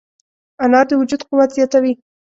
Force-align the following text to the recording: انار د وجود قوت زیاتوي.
انار 0.63 0.85
د 0.89 0.91
وجود 0.99 1.21
قوت 1.29 1.49
زیاتوي. 1.57 1.93